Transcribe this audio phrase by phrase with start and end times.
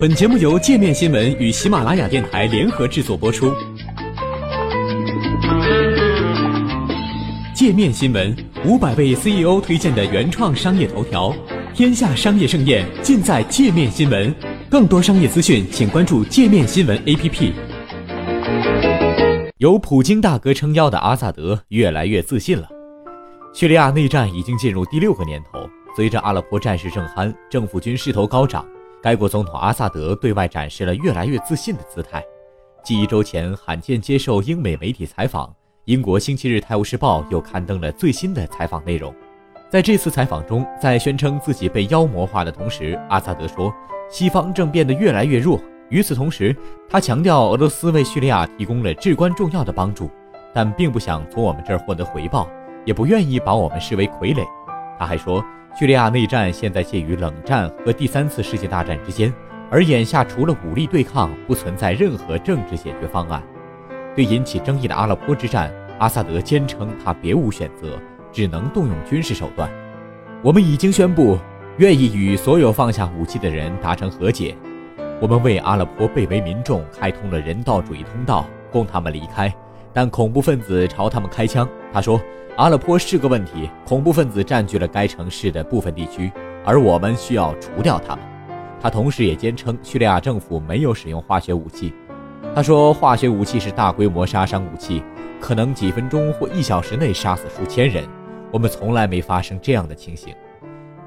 [0.00, 3.52] 本节目由界面新闻与喜马拉雅电台联合制作播出。
[7.52, 8.32] 界面新闻
[8.64, 11.34] 五百位 CEO 推荐的原创商业头条，
[11.74, 14.32] 天下商业盛宴尽在界面新闻。
[14.70, 17.52] 更多商业资讯，请关注界面新闻 APP。
[19.56, 22.68] 由普京大哥撑腰的阿萨德越来越自信了。
[23.52, 25.58] 叙利亚内战已经进入第六个年头，
[25.96, 28.64] 随着阿勒颇战事正酣，政府军势头高涨，
[29.00, 32.24] 该国总统阿萨德对外展示了越来越自信的姿态。
[32.82, 39.14] 继一周前罕见接受英美媒体采访，英国《星期日泰晤士报》又刊登了最新的采访内容。
[39.70, 43.72] 在这次采访中，在宣称自己被妖魔化的同时，阿萨德说
[44.10, 46.54] ：“西方正变得越来越弱。”与此同时，
[46.88, 50.10] 他强调俄罗斯为叙利亚提供了至关重要的帮助，
[50.52, 52.48] 但并不想从我们这儿获得回报，
[52.84, 54.44] 也不愿意把我们视为傀儡。
[54.98, 55.44] 他还说，
[55.76, 59.32] 叙利亚内战现在介于冷战和第三次世界大战之间，
[59.70, 63.42] 而眼下除了武力对抗，不存在任何政治解决方案。
[64.16, 67.96] 对引起争议的阿勒颇之战，阿萨德坚称他别无选择，
[68.32, 69.70] 只能动用军事手段。
[70.42, 71.38] 我们已经宣布，
[71.76, 74.56] 愿意与所有放下武器的人达成和解。
[75.20, 79.54] 我们为阿勒颇被围民众开通了人道主义通道，供他们离开，
[79.92, 81.68] 但恐怖分子朝他们开枪。
[81.92, 82.20] 他说
[82.56, 86.30] ：“阿勒颇是个问题，恐怖分子占据了该城市的部分地区，
[86.64, 88.24] 而我们需要除掉他们。”
[88.80, 91.92] 他同时也坚称叙利亚政府没有使用化学武器。
[92.54, 95.02] 他说：“化学武器是大规模杀伤武器，
[95.40, 98.04] 可能几分钟或一小时内杀死数千人。
[98.52, 100.34] 我们从来没发生这样的情形。”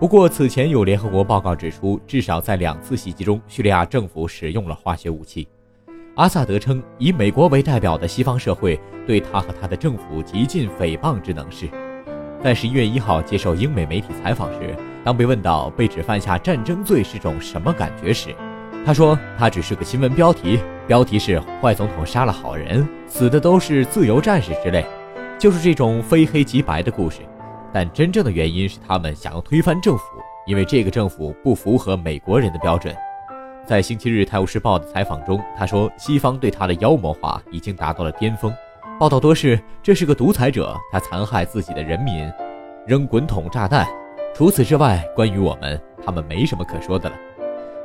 [0.00, 5.46] 不过，此前有联合国报告指出，至少在两次袭击中，叙利亚政府使用了化学武器。
[6.20, 11.66] 阿萨德称，以美国为代表的西方社会对他和他的政府极尽诽谤之能事。
[12.44, 18.36] 在十一月一号接受英美媒体采访时，当被问到被指犯下战争罪是种什么感觉时，
[18.84, 24.84] 他说：“他只是个新闻标题，标题是‘坏总统杀了好人，死的都是自由战士’之类，
[25.38, 27.20] 就是这种非黑即白的故事。”
[27.72, 30.04] 但真正的原因是他们想要推翻政府，
[30.46, 32.94] 因为这个政府不符合美国人的标准。
[33.66, 38.52] 在星期日《泰晤士报》的采访中，他说：“西方对他的妖魔化已经达到了巅峰。”
[38.98, 42.30] 报道多是这是个独裁者，他残害自己的人民，
[42.86, 43.86] 扔滚筒炸弹。
[44.34, 47.16] 除此之外，关于我们，他们没什么可说的了。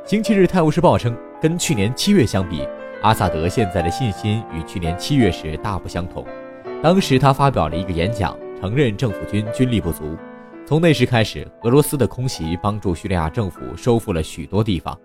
[0.04, 2.66] 星期日《泰晤士报》称，跟去年七月相比，
[3.02, 6.24] 阿萨德现在的信心与去年七月时大不相同。
[6.82, 8.36] 当时他发表了一个演讲。
[8.58, 10.16] 承认政府军军力不足。
[10.66, 14.98] 从那时开始，俄罗斯的空袭帮助叙利亚政府收复了许多地方。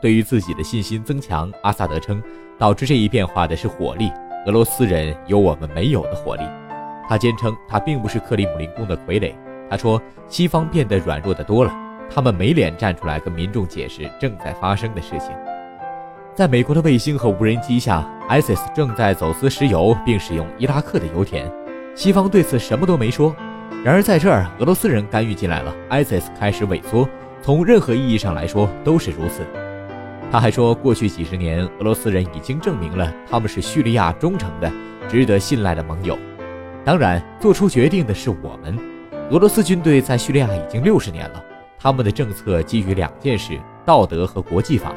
[0.00, 2.22] 对于自己的信心增强，阿萨德称，
[2.58, 4.10] 导致这一变化的是火力。
[4.46, 6.42] 俄罗斯人有我们没有的火力。
[7.08, 9.32] 他坚称他并不是克里姆林宫的傀儡。
[9.70, 11.72] 他说，西方变得软弱的多了，
[12.08, 15.30] 他们没脸站出来跟民众解释正在发生的事情。
[16.34, 21.50] 在美国的卫星和无人机下，ISIS 正在走私石油，并使用伊拉克的油田。
[21.94, 23.34] 西方对此什么都没说，
[23.82, 27.08] 然而在这儿，俄罗斯人干预进来了，ISIS 开始萎缩。
[27.40, 29.46] 从任何意义上来说都是如此。
[30.30, 34.70] 他还说，过去几十年，俄罗斯人已经证明了他们是叙利亚忠诚的、
[35.08, 36.18] 值得信赖的盟友。
[36.84, 38.78] 当然，做出决定的是我们。
[39.30, 41.42] 俄罗斯军队在叙利亚已经六十年了，
[41.78, 44.92] 他们的政策基于两件事：道德和国际法。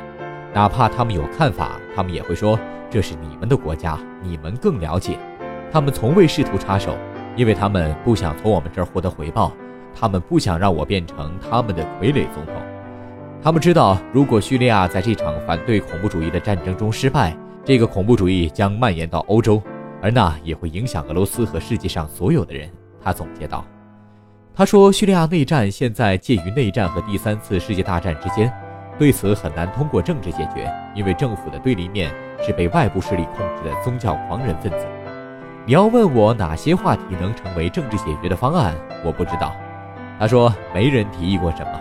[0.54, 2.60] 哪怕他们有看法，他们也会说
[2.90, 5.18] 这是你们的国家，你们更了解。
[5.72, 6.98] 他们从未试图插手，
[7.36, 9.52] 因为他们不想从我们这儿获得回报。
[9.96, 12.56] 他们不想让我变成他们的傀儡总统。
[13.42, 17.34] 他们知道，如果叙利亚在这场反对恐怖主义的战争中失败，
[17.64, 19.62] 这个恐怖主义将蔓延到欧洲，
[20.02, 22.70] 而那也会影响俄罗斯和世界上所有的人。
[23.02, 23.66] 他总结道
[24.54, 28.52] ：“他说，叙利亚内战现在介于内战和第三次世界大战之间，
[28.98, 32.14] 对此很难通过政治解决，因为政府的对立面
[32.46, 34.86] 是被外部势力控制的宗教狂人分子。”
[35.66, 39.56] 你要问我哪些话题能成为政治解决的方案，我不知道。
[40.20, 41.80] 他说没人提议过什么。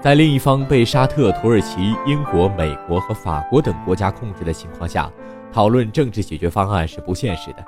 [0.00, 5.10] 在另一方被沙特、土耳其、英国、美国和法国等国家控制的情况下，
[5.52, 7.64] 讨论政治解决方案是不现实的。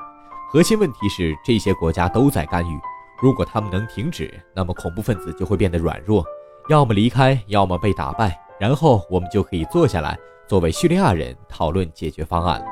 [0.49, 2.81] 核心问题是这些国家都在干预，
[3.21, 6.25] 如果他们能停止，那么恐怖分子就会变得软弱，
[6.69, 10.17] 要么离开，要么被打败，然后我们就可以坐下来，
[10.47, 12.67] 作为叙利亚人讨论解决方案了。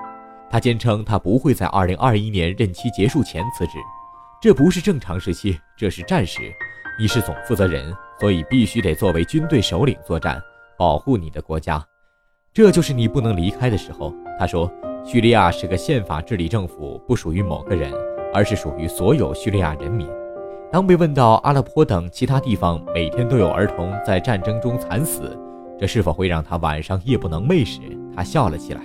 [0.48, 3.72] 他坚称，他不会在2021年任期结束前辞职，
[4.40, 6.54] 这不是正常时期，这是战时。
[7.00, 10.40] 你是总负责人，所以必须得作为军队首领作战，
[10.76, 11.84] 保护你的国家。
[12.52, 14.12] 这就是你不能离开的时候。
[14.38, 14.70] 他说，
[15.04, 17.92] 叙利亚是个宪法治理政府，不属于某个人，
[18.32, 20.08] 而是属于所有叙利亚人民。
[20.70, 25.38] 当被问到阿勒颇等其他地方每天都有儿童在战争中惨死，
[25.78, 27.80] 这是否会让他晚上夜不能寐时，
[28.14, 28.82] 他笑了起来。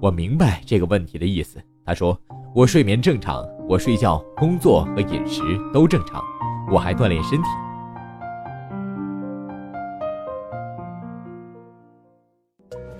[0.00, 1.60] 我明白这个问题的意思。
[1.84, 2.18] 他说
[2.54, 5.42] ：“我睡眠正常，我睡觉、工作和饮食
[5.72, 6.22] 都正常，
[6.70, 7.48] 我还锻炼身体。”